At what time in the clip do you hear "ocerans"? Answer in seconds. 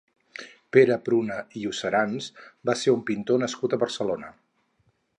1.73-2.31